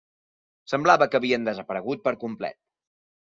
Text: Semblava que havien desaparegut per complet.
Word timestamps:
Semblava 0.71 1.07
que 1.11 1.19
havien 1.19 1.45
desaparegut 1.49 2.03
per 2.07 2.15
complet. 2.27 2.59